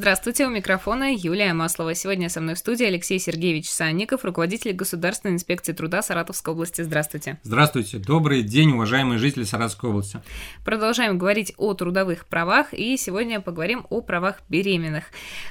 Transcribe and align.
Здравствуйте, 0.00 0.46
у 0.46 0.48
микрофона 0.48 1.14
Юлия 1.14 1.52
Маслова. 1.52 1.94
Сегодня 1.94 2.30
со 2.30 2.40
мной 2.40 2.54
в 2.54 2.58
студии 2.58 2.86
Алексей 2.86 3.18
Сергеевич 3.18 3.68
Санников, 3.68 4.24
руководитель 4.24 4.72
Государственной 4.72 5.34
инспекции 5.34 5.74
труда 5.74 6.00
Саратовской 6.00 6.54
области. 6.54 6.80
Здравствуйте. 6.80 7.38
Здравствуйте. 7.42 7.98
Добрый 7.98 8.42
день, 8.42 8.70
уважаемые 8.70 9.18
жители 9.18 9.44
Саратовской 9.44 9.90
области. 9.90 10.22
Продолжаем 10.64 11.18
говорить 11.18 11.52
о 11.58 11.74
трудовых 11.74 12.24
правах, 12.24 12.72
и 12.72 12.96
сегодня 12.96 13.42
поговорим 13.42 13.86
о 13.90 14.00
правах 14.00 14.40
беременных. 14.48 15.04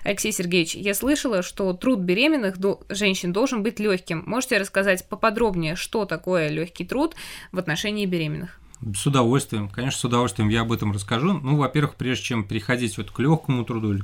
Алексей 0.04 0.32
Сергеевич, 0.32 0.73
я 0.73 0.95
слышала, 0.95 1.43
что 1.43 1.71
труд 1.73 2.00
беременных 2.00 2.57
до... 2.57 2.81
женщин 2.89 3.31
должен 3.31 3.61
быть 3.61 3.79
легким. 3.79 4.23
Можете 4.25 4.57
рассказать 4.57 5.07
поподробнее, 5.07 5.75
что 5.75 6.05
такое 6.05 6.47
легкий 6.50 6.86
труд 6.86 7.16
в 7.52 7.60
отношении 7.60 8.07
беременных? 8.07 8.60
С 8.96 9.06
удовольствием, 9.06 9.68
конечно, 9.68 10.00
с 10.00 10.06
удовольствием 10.06 10.47
я 10.47 10.61
об 10.61 10.71
этом 10.71 10.93
расскажу. 10.93 11.33
Ну, 11.33 11.57
во-первых, 11.57 11.96
прежде 11.96 12.24
чем 12.24 12.47
переходить 12.47 12.97
вот 12.97 13.11
к 13.11 13.19
легкому 13.19 13.65
труду 13.65 13.93
или 13.93 14.04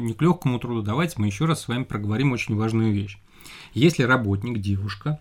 не 0.00 0.14
к 0.14 0.22
легкому 0.22 0.58
труду, 0.58 0.82
давайте 0.82 1.14
мы 1.18 1.26
еще 1.26 1.44
раз 1.44 1.60
с 1.60 1.68
вами 1.68 1.84
проговорим 1.84 2.32
очень 2.32 2.56
важную 2.56 2.92
вещь. 2.92 3.18
Если 3.72 4.02
работник, 4.02 4.58
девушка, 4.58 5.20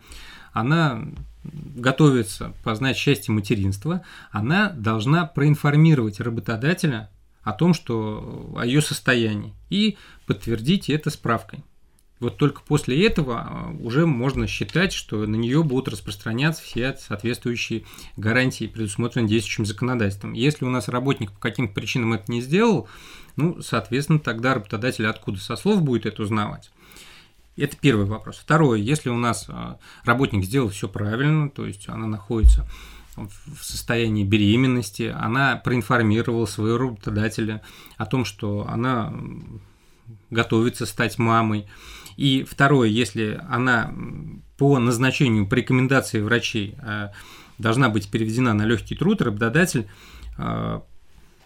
она 0.54 1.04
готовится 1.44 2.54
познать 2.64 2.98
счастье 2.98 3.32
материнства, 3.32 4.04
она 4.32 4.72
должна 4.72 5.26
проинформировать 5.26 6.20
работодателя 6.20 7.12
о 7.44 7.54
том, 7.54 7.76
что 7.76 8.54
о 8.58 8.66
ее 8.66 8.82
состоянии 8.82 9.54
и 9.70 9.98
подтвердить 10.26 10.90
это 10.90 11.12
справкой. 11.12 11.64
Вот 12.20 12.38
только 12.38 12.62
после 12.62 13.06
этого 13.06 13.42
а, 13.42 13.76
уже 13.80 14.06
можно 14.06 14.46
считать, 14.46 14.92
что 14.92 15.26
на 15.26 15.36
нее 15.36 15.64
будут 15.64 15.88
распространяться 15.88 16.62
все 16.64 16.96
соответствующие 16.98 17.86
гарантии, 18.18 18.68
предусмотренные 18.68 19.30
действующим 19.30 19.66
законодательством. 19.66 20.34
Если 20.34 20.66
у 20.66 20.70
нас 20.70 20.90
работник 20.90 21.32
по 21.32 21.40
каким-то 21.40 21.74
причинам 21.74 22.14
это 22.14 22.32
не 22.32 22.42
сделал, 22.42 22.90
ну, 23.38 23.62
соответственно, 23.62 24.20
тогда 24.20 24.56
работодатель 24.56 25.08
откуда 25.08 25.40
со 25.40 25.56
слов 25.56 25.82
будет 25.82 26.06
это 26.06 26.24
узнавать. 26.24 26.72
Это 27.56 27.78
первый 27.78 28.06
вопрос. 28.06 28.38
Второе, 28.38 28.80
если 28.80 29.10
у 29.10 29.18
нас 29.18 29.46
а, 29.48 29.80
работник 30.04 30.44
сделал 30.44 30.70
все 30.70 30.90
правильно, 30.90 31.50
то 31.50 31.66
есть 31.66 31.88
она 31.88 32.08
находится 32.08 32.68
в 33.16 33.64
состоянии 33.64 34.24
беременности, 34.24 35.14
она 35.18 35.58
проинформировала 35.58 36.46
своего 36.46 36.78
работодателя 36.78 37.62
о 37.98 38.06
том, 38.06 38.24
что 38.24 38.66
она 38.68 39.14
готовится 40.30 40.86
стать 40.86 41.18
мамой, 41.18 41.68
и 42.18 42.44
второе, 42.44 42.90
если 42.90 43.42
она 43.50 43.94
по 44.58 44.78
назначению, 44.78 45.48
по 45.48 45.56
рекомендации 45.56 46.20
врачей 46.20 46.76
э, 46.82 47.10
должна 47.58 47.90
быть 47.90 48.10
переведена 48.10 48.54
на 48.54 48.66
легкий 48.66 48.96
труд, 48.96 49.22
работодатель 49.22 49.88
э, 50.38 50.82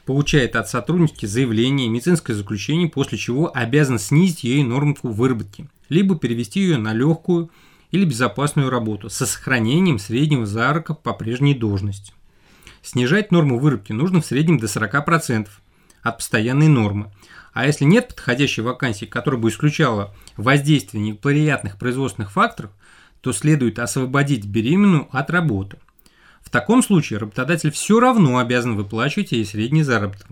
получает 0.05 0.55
от 0.55 0.67
сотрудника 0.67 1.27
заявление, 1.27 1.89
медицинское 1.89 2.33
заключение, 2.33 2.89
после 2.89 3.17
чего 3.17 3.51
обязан 3.55 3.99
снизить 3.99 4.43
ей 4.43 4.63
нормку 4.63 5.09
выработки, 5.09 5.69
либо 5.89 6.17
перевести 6.17 6.61
ее 6.61 6.77
на 6.77 6.93
легкую 6.93 7.51
или 7.91 8.05
безопасную 8.05 8.69
работу 8.69 9.09
со 9.09 9.25
сохранением 9.25 9.99
среднего 9.99 10.45
заработка 10.45 10.95
по 10.95 11.13
прежней 11.13 11.53
должности. 11.53 12.13
Снижать 12.81 13.31
норму 13.31 13.59
выработки 13.59 13.93
нужно 13.93 14.21
в 14.21 14.25
среднем 14.25 14.57
до 14.57 14.65
40% 14.65 15.47
от 16.03 16.17
постоянной 16.17 16.67
нормы, 16.67 17.11
а 17.53 17.65
если 17.65 17.85
нет 17.85 18.09
подходящей 18.09 18.63
вакансии, 18.63 19.05
которая 19.05 19.39
бы 19.39 19.49
исключала 19.49 20.13
воздействие 20.37 21.03
неблагоприятных 21.03 21.77
производственных 21.77 22.31
факторов, 22.31 22.71
то 23.21 23.31
следует 23.31 23.79
освободить 23.79 24.45
беременную 24.45 25.07
от 25.11 25.29
работы. 25.29 25.77
В 26.41 26.49
таком 26.49 26.83
случае 26.83 27.19
работодатель 27.19 27.71
все 27.71 27.99
равно 27.99 28.37
обязан 28.37 28.75
выплачивать 28.75 29.31
ей 29.31 29.45
средний 29.45 29.83
заработок. 29.83 30.27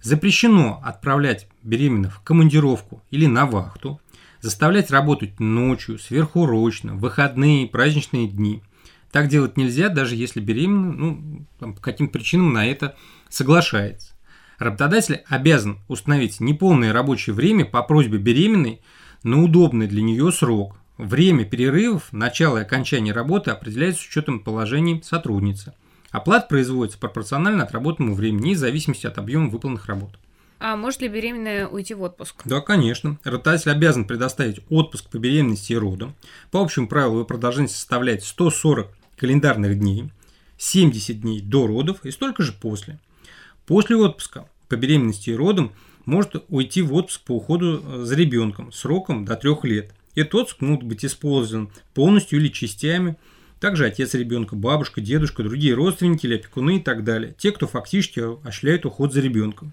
Запрещено 0.00 0.80
отправлять 0.84 1.48
беременных 1.62 2.16
в 2.16 2.20
командировку 2.22 3.02
или 3.10 3.26
на 3.26 3.46
вахту, 3.46 4.00
заставлять 4.40 4.90
работать 4.90 5.40
ночью, 5.40 5.98
сверхурочно, 5.98 6.94
выходные, 6.94 7.66
праздничные 7.66 8.28
дни. 8.28 8.62
Так 9.10 9.28
делать 9.28 9.56
нельзя, 9.56 9.88
даже 9.88 10.16
если 10.16 10.40
беременная 10.40 10.92
ну, 10.92 11.46
там, 11.58 11.74
по 11.74 11.80
каким 11.80 12.08
причинам 12.08 12.52
на 12.52 12.66
это 12.66 12.96
соглашается. 13.28 14.14
Работодатель 14.58 15.22
обязан 15.28 15.80
установить 15.88 16.40
неполное 16.40 16.92
рабочее 16.92 17.34
время 17.34 17.64
по 17.64 17.82
просьбе 17.82 18.18
беременной 18.18 18.80
на 19.22 19.42
удобный 19.42 19.86
для 19.86 20.02
нее 20.02 20.30
срок. 20.32 20.76
Время 20.96 21.44
перерывов, 21.44 22.12
начало 22.12 22.58
и 22.58 22.62
окончание 22.62 23.12
работы 23.12 23.50
определяется 23.50 24.02
с 24.02 24.06
учетом 24.06 24.40
положений 24.40 25.02
сотрудницы. 25.04 25.74
Оплата 26.10 26.46
производится 26.48 26.98
пропорционально 26.98 27.64
отработанному 27.64 28.14
времени 28.14 28.52
и 28.52 28.54
в 28.54 28.58
зависимости 28.58 29.06
от 29.06 29.18
объема 29.18 29.48
выполненных 29.48 29.86
работ. 29.86 30.10
А 30.60 30.76
может 30.76 31.00
ли 31.02 31.08
беременная 31.08 31.66
уйти 31.66 31.94
в 31.94 32.02
отпуск? 32.02 32.36
Да, 32.44 32.60
конечно. 32.60 33.18
Работодатель 33.24 33.72
обязан 33.72 34.04
предоставить 34.04 34.60
отпуск 34.70 35.10
по 35.10 35.18
беременности 35.18 35.72
и 35.72 35.76
роду. 35.76 36.14
По 36.52 36.62
общему 36.62 36.86
правилу 36.86 37.16
его 37.16 37.24
продолжительность 37.24 37.74
составляет 37.74 38.22
140 38.22 38.88
календарных 39.16 39.78
дней, 39.78 40.10
70 40.56 41.20
дней 41.20 41.40
до 41.40 41.66
родов 41.66 42.04
и 42.04 42.12
столько 42.12 42.44
же 42.44 42.52
после. 42.52 43.00
После 43.66 43.96
отпуска 43.96 44.48
по 44.68 44.76
беременности 44.76 45.30
и 45.30 45.34
родам 45.34 45.72
может 46.04 46.44
уйти 46.48 46.82
в 46.82 46.92
отпуск 46.94 47.22
по 47.22 47.32
уходу 47.32 47.82
э, 47.82 48.04
за 48.04 48.14
ребенком 48.14 48.72
сроком 48.72 49.24
до 49.24 49.36
трех 49.36 49.64
лет. 49.64 49.94
Этот 50.14 50.34
отпуск 50.34 50.60
может 50.60 50.84
быть 50.84 51.04
использован 51.04 51.70
полностью 51.94 52.38
или 52.38 52.48
частями. 52.48 53.16
Также 53.60 53.86
отец 53.86 54.14
ребенка, 54.14 54.56
бабушка, 54.56 55.00
дедушка, 55.00 55.42
другие 55.42 55.74
родственники 55.74 56.26
или 56.26 56.36
опекуны 56.36 56.76
и 56.76 56.80
так 56.80 57.04
далее. 57.04 57.34
Те, 57.38 57.52
кто 57.52 57.66
фактически 57.66 58.20
осуществляет 58.46 58.84
уход 58.84 59.12
за 59.12 59.20
ребенком. 59.20 59.72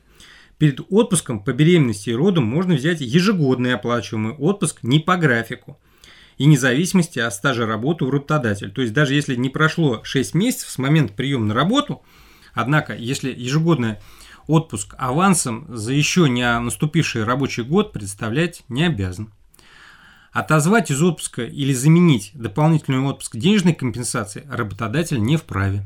Перед 0.58 0.80
отпуском 0.90 1.44
по 1.44 1.52
беременности 1.54 2.12
и 2.12 2.16
родам 2.16 2.46
можно 2.46 2.76
взять 2.76 3.02
ежегодный 3.02 3.74
оплачиваемый 3.74 4.34
отпуск 4.34 4.84
не 4.84 5.00
по 5.00 5.18
графику 5.18 5.78
и 6.38 6.46
независимости 6.46 7.20
от 7.20 7.34
стажа 7.34 7.66
работы 7.66 8.06
у 8.06 8.12
работодателя. 8.12 8.70
То 8.70 8.82
есть 8.82 8.94
даже 8.94 9.16
если 9.16 9.36
не 9.36 9.50
прошло 9.50 10.02
6 10.04 10.34
месяцев 10.36 10.70
с 10.70 10.78
момента 10.78 11.14
приема 11.14 11.48
на 11.48 11.54
работу, 11.54 12.04
однако 12.54 12.96
если 12.96 13.32
ежегодная 13.32 14.02
отпуск 14.48 14.96
авансом 14.98 15.66
за 15.70 15.94
еще 15.94 16.30
не 16.30 16.60
наступивший 16.60 17.24
рабочий 17.24 17.64
год 17.64 17.94
представлять 17.94 18.64
не 18.70 18.86
обязан. 18.86 19.32
Отозвать 20.32 20.92
из 20.92 21.02
отпуска 21.02 21.44
или 21.44 21.74
заменить 21.74 22.32
дополнительный 22.34 23.00
отпуск 23.00 23.36
денежной 23.36 23.74
компенсации 23.74 24.46
работодатель 24.50 25.22
не 25.22 25.36
вправе. 25.36 25.84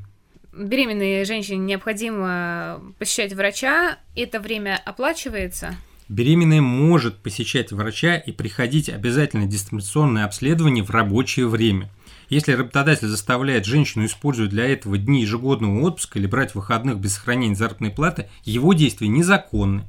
Беременной 0.53 1.25
женщине 1.25 1.57
необходимо 1.57 2.81
посещать 2.99 3.33
врача. 3.33 3.97
Это 4.15 4.39
время 4.39 4.79
оплачивается? 4.85 5.75
Беременная 6.07 6.61
может 6.61 7.17
посещать 7.17 7.71
врача 7.71 8.17
и 8.17 8.31
приходить 8.31 8.89
обязательно 8.89 9.47
дистанционное 9.47 10.25
обследование 10.25 10.83
в 10.83 10.91
рабочее 10.91 11.47
время– 11.47 11.89
если 12.29 12.53
работодатель 12.53 13.07
заставляет 13.07 13.65
женщину 13.65 14.05
использовать 14.05 14.51
для 14.51 14.65
этого 14.65 14.97
дни 14.97 15.21
ежегодного 15.21 15.81
отпуска 15.81 16.19
или 16.19 16.27
брать 16.27 16.55
выходных 16.55 16.97
без 16.97 17.13
сохранения 17.13 17.55
заработной 17.55 17.91
платы, 17.91 18.29
его 18.43 18.73
действия 18.73 19.07
незаконны. 19.07 19.85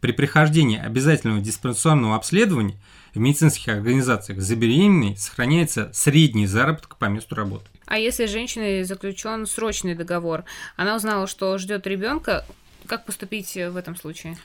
При 0.00 0.12
прохождении 0.12 0.78
обязательного 0.78 1.40
диспансерного 1.40 2.14
обследования 2.14 2.76
в 3.14 3.18
медицинских 3.18 3.68
организациях 3.68 4.40
за 4.40 4.54
беременной 4.54 5.16
сохраняется 5.16 5.90
средний 5.92 6.46
заработок 6.46 6.96
по 6.96 7.06
месту 7.06 7.34
работы. 7.34 7.64
А 7.86 7.98
если 7.98 8.26
женщиной 8.26 8.84
заключен 8.84 9.46
срочный 9.46 9.94
договор, 9.94 10.44
она 10.76 10.94
узнала, 10.94 11.26
что 11.26 11.56
ждет 11.58 11.86
ребенка, 11.86 12.44
как 12.86 13.06
поступить 13.06 13.54
в 13.54 13.76
этом 13.76 13.96
случае? 13.96 14.36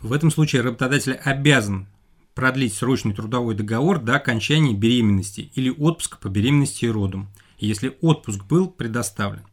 В 0.00 0.12
этом 0.12 0.30
случае 0.30 0.62
работодатель 0.62 1.14
обязан 1.14 1.86
продлить 2.34 2.74
срочный 2.74 3.14
трудовой 3.14 3.54
договор 3.54 3.98
до 3.98 4.16
окончания 4.16 4.74
беременности 4.74 5.50
или 5.54 5.70
отпуска 5.70 6.18
по 6.18 6.28
беременности 6.28 6.84
и 6.84 6.90
родам, 6.90 7.28
если 7.58 7.96
отпуск 8.00 8.44
был 8.44 8.68
предоставлен. 8.68 9.44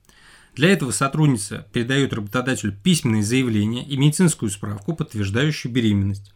Для 0.56 0.70
этого 0.70 0.92
сотрудница 0.92 1.68
передает 1.72 2.14
работодателю 2.14 2.74
письменное 2.84 3.24
заявление 3.24 3.86
и 3.86 3.96
медицинскую 3.96 4.50
справку, 4.50 4.94
подтверждающую 4.94 5.72
беременность. 5.72 6.34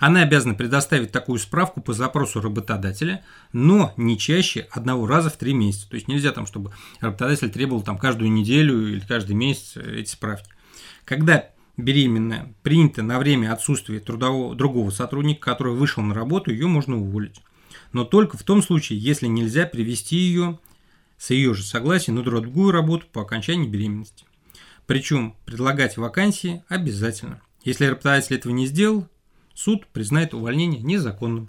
Она 0.00 0.22
обязана 0.22 0.54
предоставить 0.54 1.12
такую 1.12 1.38
справку 1.38 1.80
по 1.80 1.92
запросу 1.92 2.40
работодателя, 2.40 3.24
но 3.52 3.94
не 3.96 4.18
чаще 4.18 4.66
одного 4.72 5.06
раза 5.06 5.30
в 5.30 5.36
три 5.36 5.54
месяца. 5.54 5.88
То 5.88 5.94
есть 5.94 6.08
нельзя 6.08 6.32
там, 6.32 6.44
чтобы 6.44 6.72
работодатель 6.98 7.50
требовал 7.50 7.82
там 7.82 7.98
каждую 7.98 8.32
неделю 8.32 8.88
или 8.88 8.98
каждый 8.98 9.36
месяц 9.36 9.76
эти 9.76 10.10
справки. 10.10 10.50
Когда 11.04 11.50
беременная 11.76 12.54
принята 12.62 13.02
на 13.02 13.18
время 13.18 13.52
отсутствия 13.52 14.00
трудового, 14.00 14.54
другого 14.54 14.90
сотрудника, 14.90 15.52
который 15.52 15.74
вышел 15.74 16.02
на 16.02 16.14
работу, 16.14 16.50
ее 16.50 16.66
можно 16.66 16.96
уволить. 16.96 17.40
Но 17.92 18.04
только 18.04 18.36
в 18.36 18.42
том 18.42 18.62
случае, 18.62 18.98
если 18.98 19.26
нельзя 19.26 19.66
привести 19.66 20.16
ее 20.16 20.58
с 21.18 21.30
ее 21.30 21.54
же 21.54 21.62
согласия 21.62 22.10
на 22.10 22.24
другую 22.24 22.72
работу 22.72 23.06
по 23.12 23.22
окончании 23.22 23.68
беременности. 23.68 24.24
Причем 24.86 25.36
предлагать 25.44 25.96
вакансии 25.96 26.64
обязательно. 26.68 27.40
Если 27.62 27.86
работодатель 27.86 28.34
этого 28.34 28.52
не 28.52 28.66
сделал, 28.66 29.06
суд 29.54 29.86
признает 29.86 30.34
увольнение 30.34 30.82
незаконным. 30.82 31.48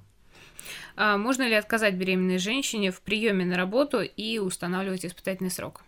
А 0.95 1.17
можно 1.17 1.47
ли 1.47 1.55
отказать 1.55 1.95
беременной 1.95 2.37
женщине 2.37 2.91
в 2.91 3.01
приеме 3.01 3.45
на 3.45 3.57
работу 3.57 4.01
и 4.01 4.37
устанавливать 4.37 5.05
испытательный 5.05 5.49
срок? 5.49 5.81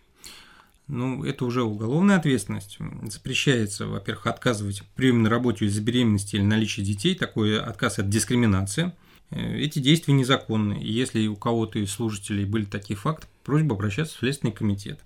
Ну, 0.88 1.24
это 1.24 1.44
уже 1.44 1.62
уголовная 1.62 2.16
ответственность. 2.16 2.78
Запрещается, 3.02 3.86
во-первых, 3.86 4.26
отказывать 4.26 4.82
на 4.96 5.28
работе 5.28 5.66
из-за 5.66 5.82
беременности 5.82 6.36
или 6.36 6.42
наличия 6.42 6.82
детей. 6.82 7.14
Такой 7.16 7.60
отказ– 7.60 7.94
это 7.98 8.08
дискриминация. 8.08 8.94
Э, 9.30 9.56
эти 9.58 9.80
действия 9.80 10.14
незаконны. 10.14 10.78
Если 10.80 11.26
у 11.26 11.34
кого-то 11.34 11.80
из 11.80 11.90
служителей 11.90 12.44
были 12.44 12.64
такие 12.64 12.96
факты, 12.96 13.26
просьба 13.42 13.74
обращаться 13.74 14.16
в 14.16 14.18
Следственный 14.20 14.52
комитет. 14.52 15.00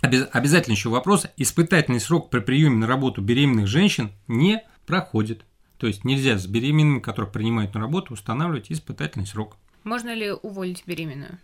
Обязательно 0.00 0.74
еще 0.74 0.90
вопрос. 0.90 1.26
Испытательный 1.36 2.00
срок 2.00 2.30
при 2.30 2.40
приеме 2.40 2.76
на 2.76 2.86
работу 2.86 3.22
беременных 3.22 3.66
женщин 3.66 4.10
не 4.28 4.62
проходит. 4.86 5.44
То 5.78 5.86
есть 5.86 6.04
нельзя 6.04 6.38
с 6.38 6.46
беременными, 6.46 7.00
которых 7.00 7.32
принимают 7.32 7.74
на 7.74 7.80
работу, 7.80 8.14
устанавливать 8.14 8.70
испытательный 8.70 9.26
срок. 9.26 9.56
Можно 9.82 10.14
ли 10.14 10.30
уволить 10.30 10.82
беременную? 10.86 11.38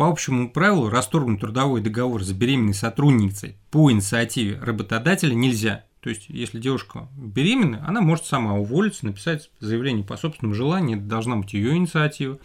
По 0.00 0.08
общему 0.08 0.50
правилу 0.50 0.88
расторгнуть 0.88 1.40
трудовой 1.40 1.82
договор 1.82 2.24
с 2.24 2.32
беременной 2.32 2.72
сотрудницей 2.72 3.58
по 3.70 3.92
инициативе 3.92 4.58
работодателя 4.58 5.34
нельзя. 5.34 5.84
То 6.00 6.08
есть, 6.08 6.24
если 6.30 6.58
девушка 6.58 7.10
беременна, 7.14 7.86
она 7.86 8.00
может 8.00 8.24
сама 8.24 8.54
уволиться, 8.54 9.04
написать 9.04 9.50
заявление 9.60 10.02
по 10.02 10.16
собственному 10.16 10.54
желанию, 10.54 10.96
это 10.96 11.06
должна 11.06 11.36
быть 11.36 11.52
ее 11.52 11.76
инициатива, 11.76 12.38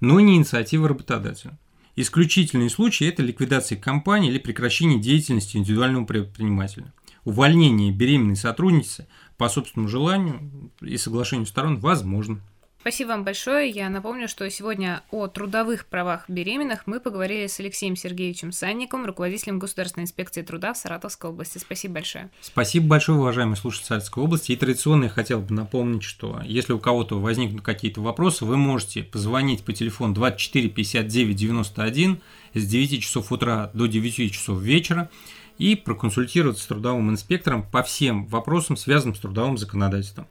но 0.00 0.20
не 0.20 0.36
инициатива 0.36 0.88
работодателя. 0.88 1.58
Исключительные 1.96 2.68
случаи– 2.68 3.06
это 3.08 3.22
ликвидация 3.22 3.78
компании 3.78 4.28
или 4.28 4.38
прекращение 4.38 5.00
деятельности 5.00 5.56
индивидуального 5.56 6.04
предпринимателя. 6.04 6.92
Увольнение 7.24 7.92
беременной 7.92 8.36
сотрудницы 8.36 9.08
по 9.38 9.48
собственному 9.48 9.88
желанию 9.88 10.70
и 10.82 10.98
соглашению 10.98 11.46
сторон 11.46 11.78
возможно. 11.78 12.42
Спасибо 12.80 13.08
вам 13.08 13.24
большое. 13.24 13.68
Я 13.68 13.90
напомню, 13.90 14.26
что 14.26 14.48
сегодня 14.48 15.02
о 15.10 15.26
трудовых 15.26 15.84
правах 15.84 16.24
беременных 16.28 16.86
мы 16.86 16.98
поговорили 16.98 17.46
с 17.46 17.60
Алексеем 17.60 17.94
Сергеевичем 17.94 18.52
Санником, 18.52 19.04
руководителем 19.04 19.58
Государственной 19.58 20.04
инспекции 20.04 20.40
труда 20.40 20.72
в 20.72 20.78
Саратовской 20.78 21.28
области. 21.28 21.58
Спасибо 21.58 21.94
большое. 21.94 22.30
Спасибо 22.40 22.86
большое, 22.86 23.18
уважаемые 23.18 23.56
слушатели 23.56 23.88
Саратовской 23.88 24.24
области. 24.24 24.52
И 24.52 24.56
традиционно 24.56 25.04
я 25.04 25.10
хотел 25.10 25.42
бы 25.42 25.52
напомнить, 25.52 26.02
что 26.02 26.40
если 26.42 26.72
у 26.72 26.78
кого-то 26.78 27.20
возникнут 27.20 27.60
какие-то 27.60 28.00
вопросы, 28.00 28.46
вы 28.46 28.56
можете 28.56 29.02
позвонить 29.02 29.62
по 29.62 29.74
телефону 29.74 30.14
24 30.14 30.70
59 30.70 31.36
91 31.36 32.20
с 32.54 32.66
9 32.66 33.02
часов 33.02 33.30
утра 33.30 33.70
до 33.74 33.88
9 33.88 34.32
часов 34.32 34.58
вечера 34.58 35.10
и 35.58 35.76
проконсультироваться 35.76 36.64
с 36.64 36.66
трудовым 36.66 37.10
инспектором 37.10 37.62
по 37.62 37.82
всем 37.82 38.24
вопросам, 38.24 38.78
связанным 38.78 39.14
с 39.14 39.18
трудовым 39.18 39.58
законодательством. 39.58 40.26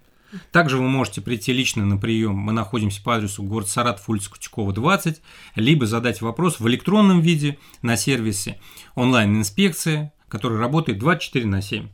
Также 0.52 0.78
вы 0.78 0.88
можете 0.88 1.22
прийти 1.22 1.54
лично 1.54 1.86
на 1.86 1.98
прием. 1.98 2.36
Мы 2.36 2.54
находимся 2.54 3.02
по 3.02 3.16
адресу 3.16 3.44
город 3.44 3.70
Саратов, 3.70 4.10
улица 4.10 4.30
Кутякова, 4.30 4.74
20, 4.74 5.22
либо 5.56 5.86
задать 5.86 6.22
вопрос 6.22 6.60
в 6.60 6.68
электронном 6.68 7.22
виде 7.22 7.58
на 7.82 7.98
сервисе 7.98 8.60
онлайн-инспекции, 8.96 10.12
который 10.28 10.60
работает 10.60 11.00
24 11.00 11.46
на 11.46 11.62
7. 11.62 11.90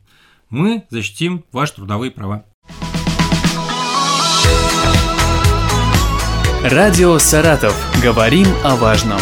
Мы 0.50 0.84
защитим 0.90 1.44
ваши 1.52 1.74
трудовые 1.74 2.10
права. 2.10 2.44
Радио 6.62 7.18
«Саратов». 7.18 7.76
Говорим 8.02 8.46
о 8.64 8.76
важном. 8.76 9.20